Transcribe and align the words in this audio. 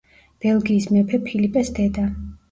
ბელგიის 0.45 0.87
მეფე 0.95 1.19
ფილიპეს 1.27 1.69
დედა. 1.81 2.07